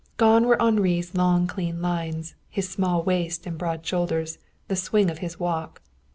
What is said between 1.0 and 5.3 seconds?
long clean lines, his small waist and broad shoulders, the swing of